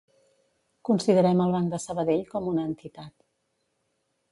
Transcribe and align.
Considerem 0.89 1.43
el 1.45 1.53
Banc 1.57 1.69
de 1.75 1.79
Sabadell 1.85 2.25
com 2.33 2.51
una 2.55 2.65
entitat. 2.71 3.17